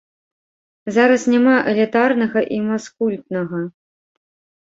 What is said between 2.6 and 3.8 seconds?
маскультнага.